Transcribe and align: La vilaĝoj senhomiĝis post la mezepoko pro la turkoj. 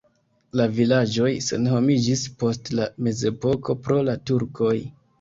La 0.59 0.63
vilaĝoj 0.79 1.29
senhomiĝis 1.49 2.25
post 2.41 2.75
la 2.81 2.91
mezepoko 3.09 3.81
pro 3.87 4.03
la 4.13 4.21
turkoj. 4.33 4.77